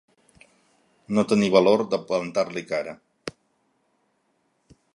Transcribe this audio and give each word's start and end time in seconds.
No 1.17 1.23
tenir 1.33 1.49
valor 1.55 1.83
de 1.91 1.99
plantar-li 2.07 2.65
cara. 2.73 2.97